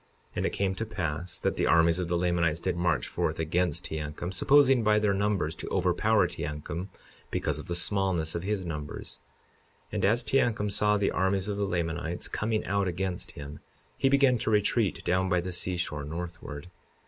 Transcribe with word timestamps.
52:23 0.29 0.31
And 0.37 0.45
it 0.47 0.53
came 0.53 0.73
to 0.73 0.85
pass 0.87 1.39
that 1.39 1.57
the 1.57 1.67
armies 1.67 1.99
of 1.99 2.07
the 2.07 2.17
Lamanites 2.17 2.59
did 2.59 2.75
march 2.75 3.07
forth 3.07 3.37
against 3.37 3.85
Teancum, 3.91 4.33
supposing 4.33 4.83
by 4.83 4.97
their 4.97 5.13
numbers 5.13 5.53
to 5.57 5.69
overpower 5.69 6.27
Teancum 6.27 6.87
because 7.29 7.59
of 7.59 7.67
the 7.67 7.75
smallness 7.75 8.33
of 8.33 8.41
his 8.41 8.65
numbers. 8.65 9.19
And 9.91 10.03
as 10.03 10.23
Teancum 10.23 10.71
saw 10.71 10.97
the 10.97 11.11
armies 11.11 11.47
of 11.49 11.57
the 11.57 11.67
Lamanites 11.67 12.27
coming 12.29 12.65
out 12.65 12.87
against 12.87 13.33
him 13.33 13.59
he 13.95 14.09
began 14.09 14.39
to 14.39 14.49
retreat 14.49 15.05
down 15.05 15.29
by 15.29 15.39
the 15.39 15.51
seashore, 15.53 16.03
northward. 16.03 16.69